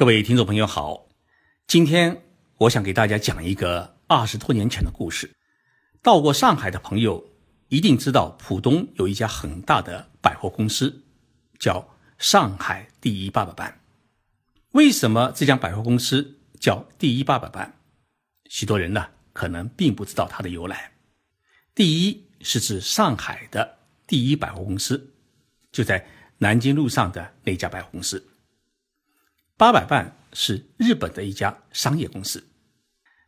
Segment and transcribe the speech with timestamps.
[0.00, 1.08] 各位听众朋友好，
[1.66, 2.22] 今天
[2.56, 5.30] 我想给大家讲一个二十多年前的故事。
[6.00, 7.22] 到过上海的朋友
[7.68, 11.02] 一定知道，浦东有一家很大的百货公司，
[11.58, 11.86] 叫
[12.16, 13.78] 上海第一八佰伴。
[14.70, 17.78] 为什么这家百货公司叫第一八佰伴？
[18.48, 20.92] 许多人呢可能并不知道它的由来。
[21.74, 23.76] 第一是指上海的
[24.06, 25.12] 第一百货公司，
[25.70, 26.06] 就在
[26.38, 28.29] 南京路上的那家百货公司。
[29.60, 32.42] 八佰伴是日本的一家商业公司，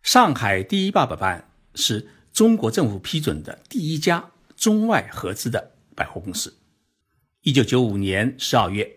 [0.02, 6.56] 上海第一八佰伴是中国政府批准的第一家中外合资的百货公司。
[7.42, 8.96] 一九九五年十二月，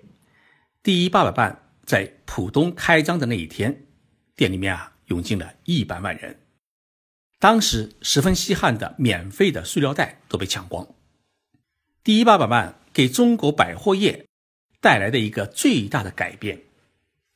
[0.82, 3.86] 第一八佰伴在浦东开张的那一天，
[4.38, 6.40] 店里面啊涌进了一百万人。
[7.40, 10.88] 当时十分稀罕的免费的塑料袋都被抢光。
[12.02, 14.26] 第一八佰伴给中国百货业
[14.80, 16.62] 带来的一个最大的改变。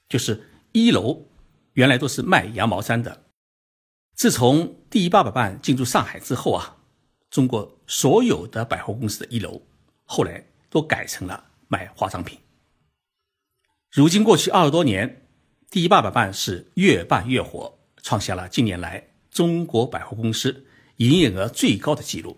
[0.10, 1.28] 就是一楼
[1.74, 3.26] 原来都是卖羊毛衫的，
[4.16, 6.78] 自从第一八佰伴进驻上海之后啊，
[7.30, 9.62] 中国所有的百货公司的一楼
[10.04, 12.40] 后来都改成了卖化妆品。
[13.92, 15.28] 如今过去二十多年，
[15.70, 20.66] 第一八佰伴是越办越火，创下了近年来中国百货公司
[20.98, 22.36] 营业额最高的记录。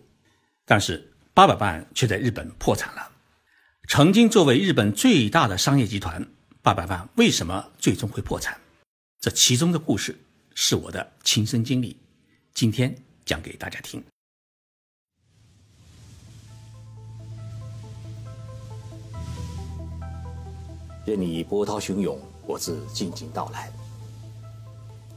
[0.65, 3.11] 但是八佰伴却在日本破产了。
[3.87, 6.27] 曾经作为日本最大的商业集团。
[6.63, 8.55] 八百万为什么最终会破产？
[9.19, 10.15] 这其中的故事
[10.53, 11.97] 是我的亲身经历，
[12.53, 12.95] 今天
[13.25, 14.03] 讲给大家听。
[21.03, 23.73] 任你波涛汹涌，我自静静到来。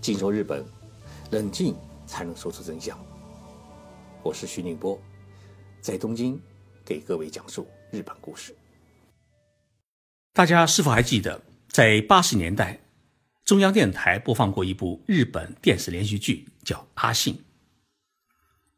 [0.01, 0.65] 静说日本，
[1.31, 2.99] 冷静才能说出真相。
[4.23, 4.99] 我是徐宁波，
[5.83, 6.41] 在东京
[6.87, 8.57] 给各位讲述日本故事。
[10.35, 12.81] 大家是否还记得，在八十年代，
[13.45, 17.35] 中央电视台播放过一部日本电视连续剧，叫《阿信》。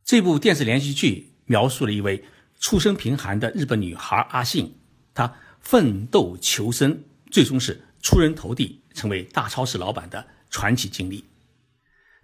[0.05, 2.23] 这部电视连续剧描述了一位
[2.61, 4.79] 出身贫寒的日本女孩阿信，
[5.15, 11.25] 她奋斗求生，最终是出人头地，成为大超市老板的传奇经历。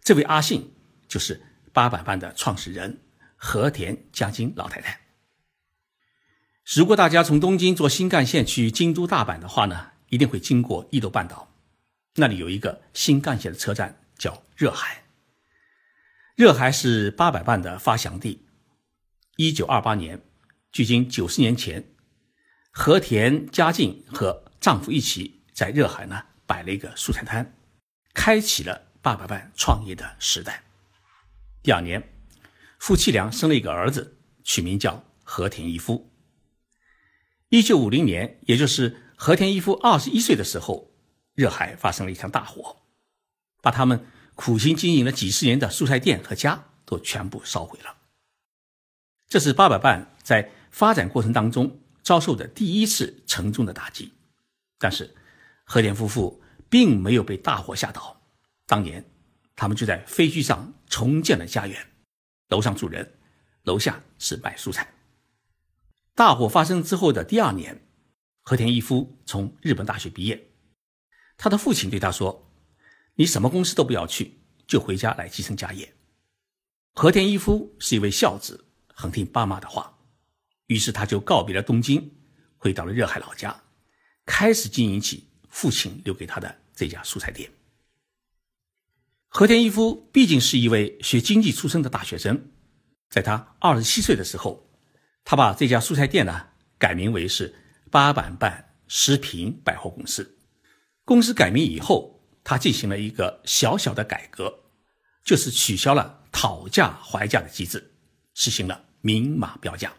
[0.02, 0.70] 这位阿信
[1.08, 1.40] 就是
[1.72, 3.00] 八佰伴的创始人
[3.36, 5.00] 和田佳津老太太。
[6.74, 11.52] 如果大家从东京坐新干线去京都、大阪的话呢，一定会经过伊豆半岛，
[12.14, 15.04] 那里有一个新干线的车站叫热海。
[16.34, 18.46] 热海是八佰伴的发祥地。
[19.36, 20.22] 一九二八年，
[20.70, 21.92] 距今九十年前，
[22.70, 27.54] 和田家静和丈夫一起在热海呢摆了一个蔬菜摊，
[28.14, 30.62] 开启了八佰伴创业的时代。
[31.62, 32.02] 第二年，
[32.78, 36.10] 夫妻俩生了一个儿子，取名叫和田一夫。
[37.52, 40.90] 一九五零年，也就是和田一夫二十一岁的时候，
[41.34, 42.78] 热海发生了一场大火，
[43.60, 47.94] 把他们苦心经营了几十年的蔬菜店和家都全部烧毁了。
[49.28, 54.14] 这是八佰伴在发展过程当中遭受的第一次沉重的打击。
[54.78, 55.14] 但是，
[55.64, 58.19] 和田夫妇并没有被大火吓倒，
[58.66, 59.04] 当年
[59.54, 61.86] 他们就在废墟上重建了家园，
[62.48, 63.12] 楼上住人，
[63.64, 64.90] 楼下是卖蔬菜。
[66.14, 67.86] 大火发生之后的第二年，
[68.42, 70.50] 和田一夫从日本大学毕业。
[71.38, 72.52] 他的父亲对他说
[73.16, 75.94] ：“你什么公司都不要去，就回家来继承家业。”
[76.92, 79.98] 和田一夫是一位孝子，很听爸妈的话，
[80.66, 82.12] 于是他就告别了东京，
[82.58, 83.62] 回到了热海老家，
[84.26, 87.50] 开始经营起父亲留给他的这家蔬菜店。
[89.28, 92.50] 和田一夫毕竟是一位学经济出身的大学生，
[93.08, 94.68] 在他二十七岁的时候。
[95.24, 97.54] 他把这家蔬菜店呢改名为是
[97.90, 100.38] 八佰伴食品百货公司。
[101.04, 104.60] 公司改名以后，他进行了一个小小的改革，
[105.24, 107.92] 就是取消了讨价还价的机制，
[108.34, 109.92] 实行了明码标价。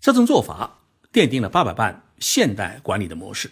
[0.00, 0.82] 这种做法
[1.12, 3.50] 奠定了八佰伴现代管理的模式。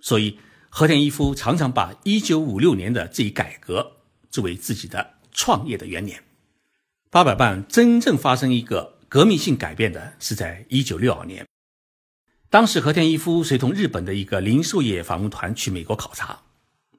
[0.00, 0.38] 所以，
[0.68, 3.98] 和田一夫常常把一九五六年的这一改革
[4.30, 6.22] 作为自己的创业的元年。
[7.10, 8.99] 八佰伴真正发生一个。
[9.10, 11.44] 革命性改变的是在一九六二年，
[12.48, 16.40] 当时和田一夫随同日本的一个零售业访问团去美国考察，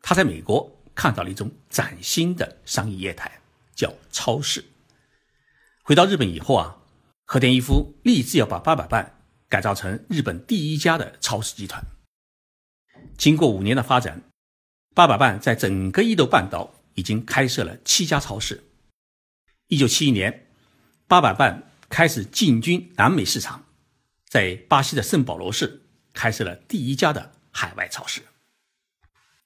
[0.02, 3.40] 他在美国看到了一种崭新的商业业态，
[3.74, 4.62] 叫超市。
[5.84, 6.80] 回到日本以后啊，
[7.25, 11.81] 和田一夫立志要把八佰伴改造成日本第一家的超市集团。
[13.18, 14.22] 经过五年的发展，
[14.94, 18.66] 八佰伴在整个伊豆半岛已经开设了七家超市。
[19.68, 20.48] 一九七一年，
[21.08, 21.70] 八佰伴。
[21.91, 23.65] 开始进军南美市场，
[24.25, 25.83] 在巴西的圣保罗市
[26.13, 28.21] 开设了第一家的海外超市。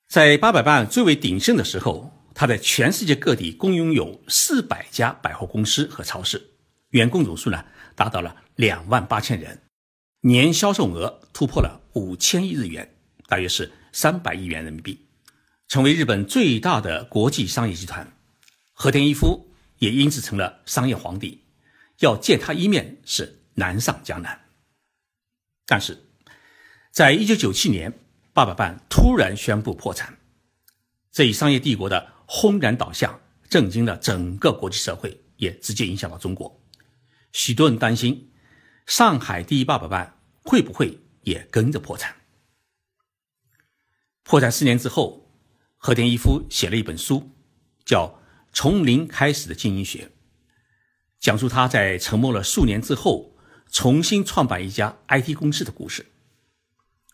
[0.08, 6.52] 在八佰伴最为鼎盛的时候，他在全世界各地共拥有四百家百货公司和超市，
[6.90, 7.66] 员工总数呢
[7.96, 9.64] 达到了两万八千人，
[10.22, 12.96] 年销售额突破了五千亿日元，
[13.28, 15.08] 大约是三百亿元人民币，
[15.68, 18.16] 成为日本最大的国际商业集团。
[18.74, 19.50] 和田一夫
[19.80, 21.42] 也因此成了商业皇帝，
[22.00, 24.48] 要见他一面是难上加难。
[25.66, 26.06] 但是，
[26.92, 28.00] 在一九九七年，
[28.34, 30.18] 八佰伴突然宣布破产，
[31.12, 33.20] 这一商业帝国的轰然倒下，
[33.50, 36.62] 震惊了整个国际社会，也直接影响到中国。
[37.32, 38.32] 许多人担心，
[38.86, 42.16] 上海第一八佰伴会不会也跟着破产？
[44.24, 45.32] 破产四年之后，
[45.78, 47.32] 和田一夫写了一本书，
[47.86, 48.08] 叫
[48.54, 50.06] 《从零开始的经营学》，
[51.26, 53.32] 讲述他在沉默了数年之后。
[53.72, 56.06] 重新创办一家 IT 公司的故事。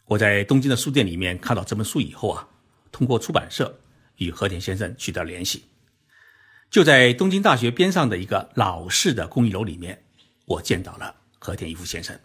[0.05, 2.49] 我在东京的书店里面看到这本书以后啊，
[2.91, 3.79] 通过出版社
[4.17, 5.63] 与和田先生取得联系。
[6.69, 10.03] 就在东京大学边上的一个老式的公寓楼里面，
[10.45, 12.19] 我见到了和田一夫先生。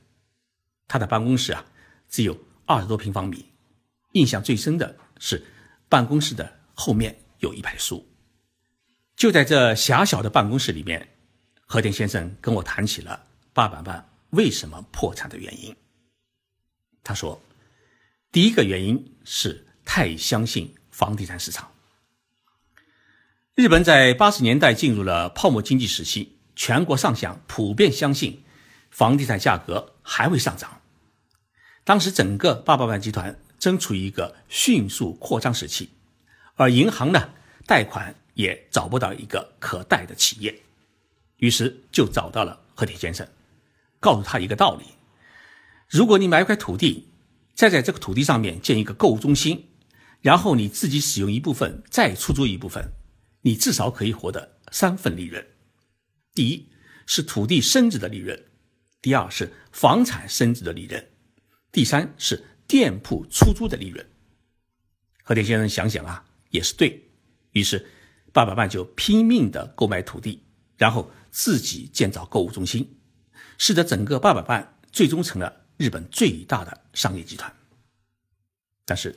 [0.88, 1.64] 他的办公室啊，
[2.08, 2.36] 只有
[2.66, 3.46] 二十多平方米。
[4.12, 5.46] 印象最深的是
[5.88, 8.06] 办公室的后面有一排书。
[9.16, 11.15] 就在这狭小的办公室里面，
[11.66, 14.08] 和田先生跟我谈起了八百万。
[14.30, 15.74] 为什么破产的原因？
[17.02, 17.40] 他说，
[18.32, 21.72] 第一个原因是太相信房地产市场。
[23.54, 28.42] 日本在八十年代进入了泡沫经济时期，全国上下普遍相信
[28.90, 30.82] 房地产价格还会上涨。
[31.84, 35.88] 当时整个八百万集团正处于一个迅速扩张时期，
[36.56, 37.30] 而银行呢，
[37.64, 40.62] 贷款也找不到一个可贷的企业，
[41.38, 43.26] 于是就找到了和田先生。
[43.98, 44.84] 告诉他一个道理：
[45.88, 47.08] 如果你买一块土地，
[47.54, 49.68] 再在这个土地上面建一个购物中心，
[50.20, 52.92] 然后你自己使用一部分，再出租一部分，
[53.42, 55.44] 你至少可以获得三份利润。
[56.34, 56.68] 第一
[57.06, 58.44] 是土地升值的利润，
[59.00, 61.10] 第二是房产升值的利润，
[61.72, 64.06] 第三是店铺出租的利润。
[65.22, 67.08] 和田先生想想啊，也是对，
[67.52, 67.84] 于是
[68.32, 70.42] 八百万就拼命的购买土地，
[70.76, 72.98] 然后自己建造购物中心。
[73.58, 77.54] 使得整个八百伴最终成了日本最大的商业集团。
[78.86, 79.14] 但是，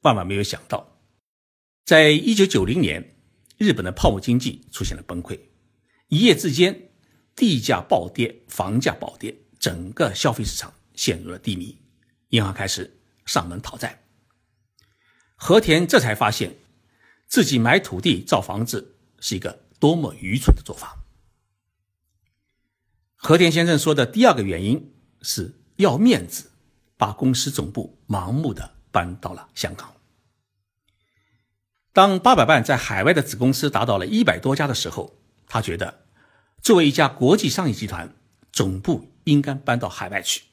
[0.00, 0.98] 万万没有想到，
[1.84, 3.14] 在一九九零年，
[3.58, 5.38] 日本的泡沫经济出现了崩溃，
[6.08, 6.90] 一夜之间，
[7.36, 11.78] 地价暴跌，房价暴跌，整个消费市场陷入了低迷，
[12.28, 14.04] 银行开始上门讨债。
[15.34, 16.56] 和田这才发现，
[17.26, 20.97] 自己买土地造房子是一个多么愚蠢的做法。
[23.28, 24.90] 和田先生说的第二个原因
[25.20, 26.50] 是要面子，
[26.96, 29.92] 把公司总部盲目的搬到了香港。
[31.92, 36.06] 当八百万在海外的子公司达到了一百多家的时候，他觉得
[36.62, 38.16] 作为一家国际商业集团，
[38.50, 40.44] 总部应该搬到海外去，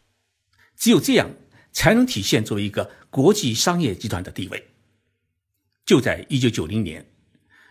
[0.75, 1.29] 只有这样
[1.71, 4.71] 才能体现作为一个国际商业集团的地位。
[5.85, 7.09] 就在一九九零年，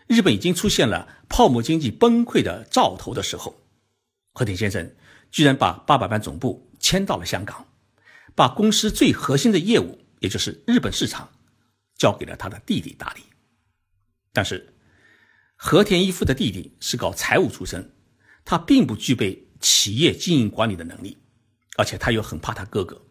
[0.07, 3.61] 日本已经出现了泡沫经济崩溃的兆头的时候。
[4.35, 4.93] 和田先生
[5.31, 7.65] 居然把八百万总部迁到了香港，
[8.35, 11.31] 把公司最核心的业务，也就是日本市场，
[11.97, 13.21] 交给了他的弟弟打理。
[14.33, 14.73] 但是，
[15.55, 17.93] 和田一夫的弟弟是搞财务出身，
[18.43, 21.17] 他并不具备企业经营管理的能力，
[21.77, 23.01] 而且他又很怕他哥哥，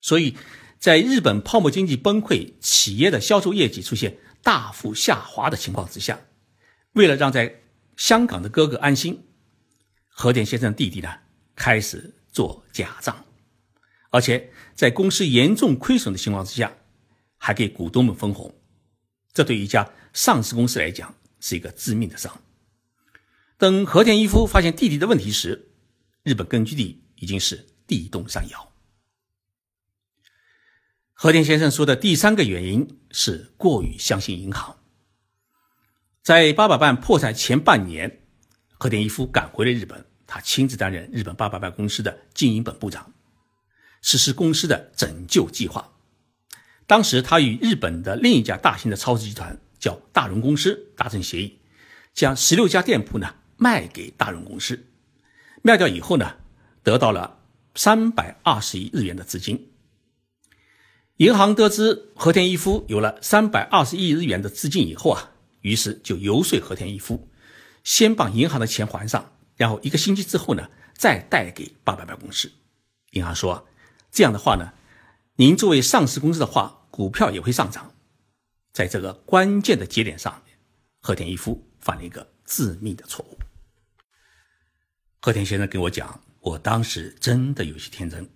[0.00, 0.36] 所以
[0.78, 6.20] 在日本泡沫经济崩溃、企业的销售业绩出现大幅下滑的情况之下，
[6.92, 7.62] 为了让在
[7.96, 9.24] 香港的哥哥安心。
[10.18, 11.14] 和田先生弟弟呢，
[11.54, 13.26] 开始做假账，
[14.08, 16.72] 而且在公司严重亏损的情况之下，
[17.36, 18.54] 还给股东们分红。
[19.34, 22.40] 这对一家上市公司来讲是一个致命的伤。
[23.58, 25.68] 等和田一夫发现弟弟的问题时，
[26.22, 28.72] 日本根据地已经是地动山摇。
[31.12, 34.78] 和田先生说的第三个原因是过于相信银行。
[36.22, 38.22] 在八百万破产前半年。
[38.78, 43.12] 和田一夫赶回了日本，他亲自担任日本八百万公司的经营本部长，
[44.02, 45.92] 实施公司的拯救计划。
[46.86, 51.58] 当时他与日本的另一家大型的超市集团叫大荣公司达成协议，
[52.14, 54.86] 将十六家店铺呢卖给大荣公司，
[55.62, 56.36] 卖掉以后呢，
[56.82, 57.40] 得到了
[57.74, 59.72] 三百二十亿日元的资金。
[61.16, 67.28] 银行得知和田一夫有了三百二十亿日元的资金以后啊，于是就游说和田一夫。
[67.86, 72.50] 先把银行的钱还上，然后一个星期之后呢，再贷给八百万公司。
[73.12, 73.68] 银行说
[74.10, 74.72] ：“这样的话呢，
[75.36, 77.94] 您作为上市公司的话，股票也会上涨。
[78.72, 80.42] 在这个关键的节点上，
[81.00, 83.38] 和田一夫犯了一个致命的错误。
[85.20, 88.28] 和田先生跟我讲，我当时真的有些天真，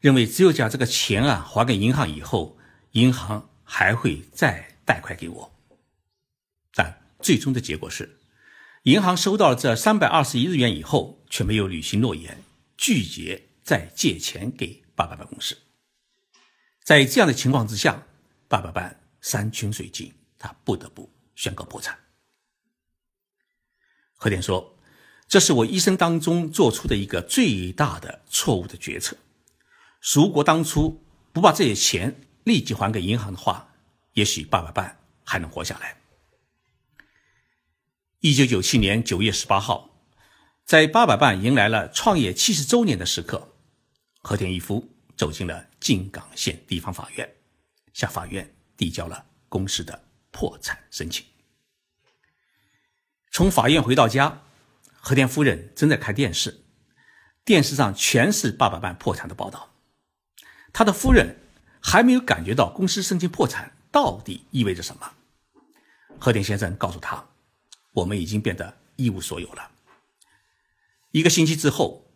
[0.00, 2.56] 认为只有将这个钱啊还给银行以后，
[2.92, 5.54] 银行还会再贷款给我。
[6.72, 8.17] 但最终的结果是，
[8.88, 12.42] 银行收到了这三百二十一日元以后，却没有履行诺言，
[12.78, 15.58] 拒绝再借钱给爸爸办公室。
[16.82, 18.06] 在这样的情况之下，
[18.48, 21.98] 爸爸办山穷水尽，他不得不宣告破产。
[24.14, 24.74] 和田说。
[25.28, 29.14] 这是我一生当中做出的一个最大的错误的决策。
[30.00, 31.04] 如果当初
[31.34, 33.74] 不把这些钱立即还给银行的话，
[34.14, 35.97] 也许爸爸办还能活下来。
[38.20, 39.90] 一九九七年九月十八号，
[40.64, 43.54] 在八佰伴迎来了创业七十周年的时刻，
[44.22, 47.36] 和田一夫走进了静冈县地方法院，
[47.92, 51.24] 向法院递交了公司的破产申请。
[53.30, 54.42] 从法院回到家。
[55.00, 56.64] 和田夫人正在看电视，
[57.44, 59.72] 电视上全是八佰伴破产的报道。
[60.72, 61.36] 他的夫人
[61.80, 65.12] 还没有感觉到公司申请破产到底意味着什么。
[66.18, 67.24] 和田先生告诉他
[67.92, 69.70] ：“我们已经变得一无所有了。”
[71.12, 72.10] 一个星期之后，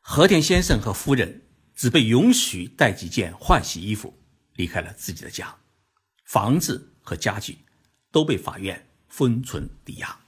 [0.00, 1.42] 和田先生和夫人
[1.74, 4.18] 只被允许带几件换洗衣服
[4.54, 5.56] 离开了自己的家，
[6.24, 7.58] 房子和家具
[8.10, 10.18] 都被法院封存抵押。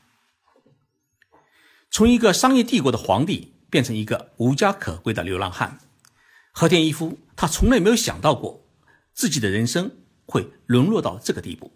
[1.90, 5.78] 从一个商业帝国的皇帝变成一个无家可归的流浪汉，
[6.52, 8.66] 和田一夫他从来没有想到过
[9.14, 9.90] 自己的人生
[10.26, 11.72] 会沦落到这个地步，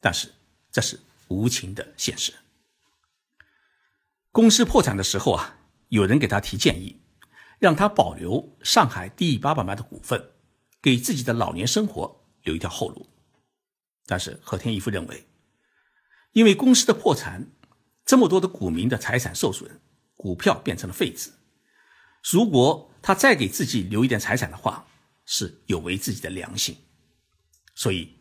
[0.00, 0.32] 但是
[0.70, 2.32] 这是无情的现实。
[4.36, 7.00] 公司破产的时候啊，有人给他提建议，
[7.58, 10.22] 让他保留上海第一八百万的股份，
[10.82, 13.08] 给自己的老年生活留一条后路。
[14.04, 15.26] 但是和天一夫认为，
[16.32, 17.50] 因为公司的破产。
[18.04, 19.80] 这么多的股民的财产受损，
[20.16, 21.30] 股票变成了废纸。
[22.22, 24.86] 如果他再给自己留一点财产的话，
[25.24, 26.76] 是有违自己的良心。
[27.74, 28.18] 所以，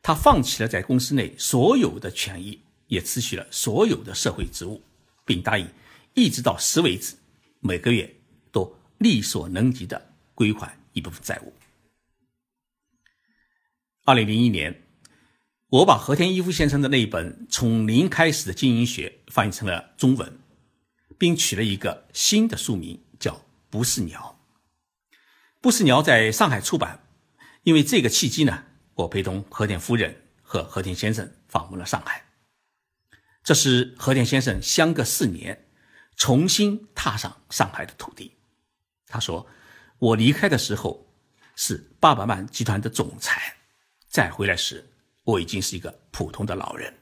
[0.00, 4.80] 他放弃了在公司内所有的权益，也辞去了所有的社会职务，
[5.26, 5.68] 并答应
[6.14, 7.16] 一直到死为止，
[7.60, 8.16] 每个月
[8.50, 11.52] 都力所能及的归还一部分债务。
[14.06, 14.82] 二零零一年。
[15.68, 20.38] 我把和田一夫先生的那一本《从零开始的经营学》翻译成了中文，
[21.18, 23.32] 并取了一个新的书名，叫
[23.68, 24.38] 《不是鸟》。
[25.60, 27.04] 不是鸟在上海出版，
[27.64, 28.62] 因为这个契机呢，
[28.94, 32.25] 我陪同和田夫人和和田先生访问了上海。
[33.46, 35.68] 这是和田先生相隔四年
[36.16, 38.32] 重新踏上上海的土地。
[39.06, 39.46] 他说
[40.00, 41.06] ：“我离开的时候
[41.54, 43.54] 是八百万集团的总裁，
[44.08, 44.84] 再回来时。”
[45.22, 46.92] 我已经是一个普通的老人。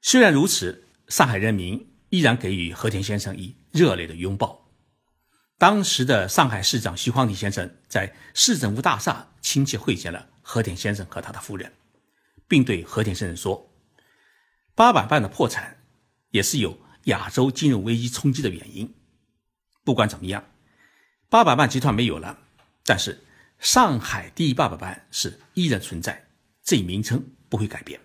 [0.00, 4.70] 虽然如此，上海人民依然给予和田先生以热烈的拥抱。
[5.58, 11.72] 当时的上海市长徐匡迪先生在市政府大厦亲切会见了和田先生和他的夫人，
[12.48, 13.70] 并对和田先生说
[14.74, 15.76] ：“八佰伴的破产
[16.30, 18.92] 也是有亚洲金融危机冲击的原因。
[19.84, 20.44] 不管怎么样，
[21.28, 22.38] 八佰伴集团没有了，
[22.84, 23.22] 但是
[23.58, 26.22] 上海第一八佰伴是依然存在。”
[26.64, 28.00] 这一名称不会改变。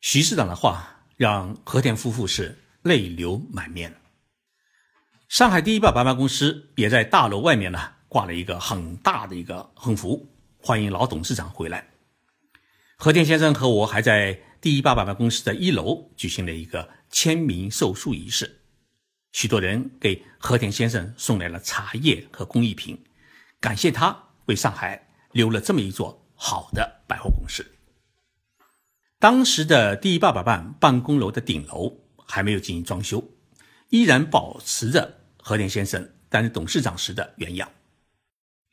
[0.00, 3.92] 徐市长的话让和田夫妇是泪流满面。
[5.28, 10.24] 上海第一八佰伴公司也在大楼外面呢挂了一个很大的一个横幅，
[10.56, 11.84] 欢迎老董事长回来。
[12.96, 18.62] 和田先生和我还在第一八佰伴公司的一楼举行了一个签名售书仪式，
[19.30, 23.00] 许多人给和田先生送来了茶叶和工艺品，
[23.60, 27.64] 感谢他为上海留了这么一座好的百货公司。
[29.20, 33.22] 当时的第一八百办办公楼的顶楼还没有进行装修，
[33.90, 37.70] 依然保持着和田先生担任董事长时的原样。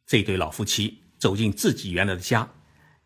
[0.07, 2.51] 这对老夫妻走进自己原来的家、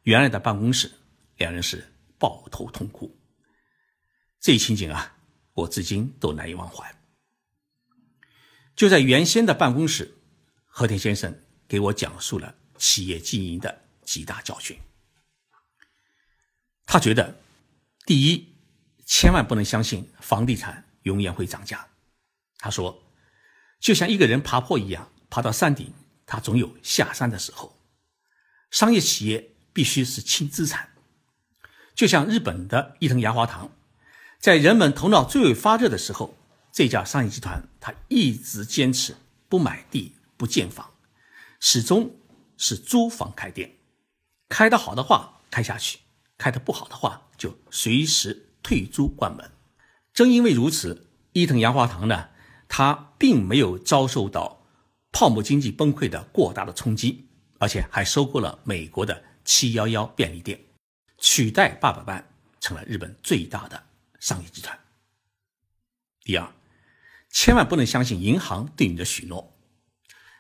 [0.04, 0.90] 原来的办公室，
[1.36, 1.84] 两人是
[2.18, 3.18] 抱头痛哭。
[4.40, 5.18] 这一情景啊，
[5.54, 6.96] 我至今都难以忘怀。
[8.76, 10.18] 就在原先的办公室，
[10.66, 14.78] 和田先生给我讲述了企业经营的几大教训。
[16.86, 17.36] 他觉得，
[18.06, 18.56] 第一，
[19.06, 21.88] 千万不能相信房地产永远会涨价。
[22.60, 23.04] 他说，
[23.80, 25.92] 就像一个人爬坡一样，爬到山顶，
[26.26, 27.78] 他总有下山的时候。
[28.70, 30.94] 商业企业必须是轻资产，
[31.98, 33.72] 就像日本的伊藤洋华堂，
[34.38, 36.38] 在人们头脑最为发热的时候，
[36.72, 39.16] 这家商业集团他一直坚持
[39.50, 40.92] 不买地、不建房，
[41.60, 42.16] 始终
[42.56, 43.78] 是租房开店，
[44.48, 45.98] 开得好的话开下去。
[46.38, 49.50] 开得不好的话，就随时退租关门。
[50.14, 52.30] 正因为如此，伊藤洋华堂呢，
[52.68, 54.68] 它并没有遭受到
[55.12, 57.28] 泡沫经济崩溃的过大的冲击，
[57.58, 60.60] 而且还收购了美国的七幺幺便利店，
[61.38, 62.28] 取代八佰伴
[62.60, 63.84] 成了日本最大的
[64.20, 64.76] 商业集团。
[66.22, 66.52] 第二，
[67.30, 69.56] 千万不能相信银行对你的许诺，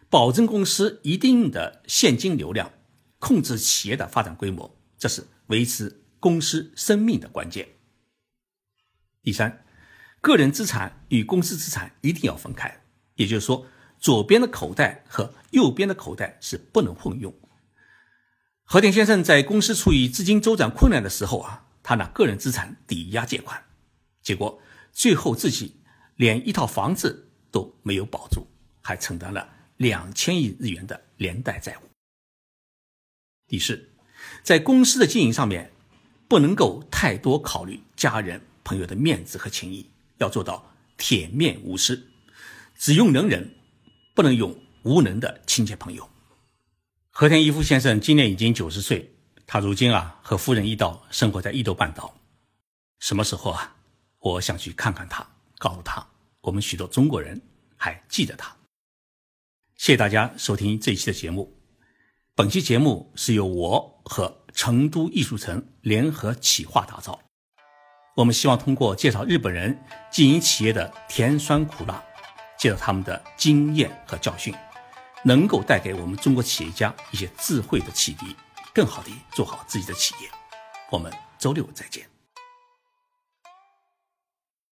[0.09, 2.73] 保证公司一定的现金流量，
[3.19, 7.69] 控制企业的发展规模，这是维持公司生命的关键。
[9.21, 9.63] 第三。
[10.19, 12.81] 个人资产与公司资产一定要分开，
[13.13, 13.67] 也就是说，
[13.99, 17.31] 左边的口袋和右边的口袋是不能混用。
[18.69, 23.63] 和田先生在公司处于资金周转困难的时候啊，他拿个人资产抵押借款，
[24.21, 25.77] 结果最后自己
[26.17, 28.45] 连一套房子都没有保住，
[28.81, 29.47] 还承担了
[29.77, 31.87] 两千亿日元的连带债务。
[33.47, 33.89] 第四，
[34.43, 35.71] 在公司的经营上面，
[36.27, 39.89] 不能够太多考虑家人朋友的面子和情谊。
[40.17, 42.09] 要做到铁面无私，
[42.75, 43.49] 只用能人，
[44.13, 46.09] 不能用无能的亲戚朋友。
[47.19, 49.11] 和田一夫先生今年已经九十岁，
[49.47, 52.13] 他如今啊和夫人一道生活在伊豆半岛。
[52.99, 53.75] 什么时候啊，
[54.19, 56.05] 我想去看看他，告诉他
[56.41, 57.41] 我们许多中国人
[57.75, 58.55] 还记得他。
[59.77, 61.57] 谢谢大家收听这一期的节目。
[62.35, 67.19] 本期节目是由我和成都艺术城联合企划打造。
[68.15, 69.75] 我们希望通过介绍日本人
[70.11, 71.99] 经营企业的甜酸苦辣，
[72.59, 74.53] 介绍他们的经验和教训，
[75.27, 78.33] 能够带给我们中国企业家一些智慧的启迪，
[78.73, 80.29] 更好的做好自己的企业。
[80.89, 82.16] 我们周六再见。